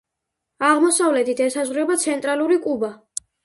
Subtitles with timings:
[0.69, 2.95] აღმოსავლეთით ესაზღვრება ცენტრალური კუბა.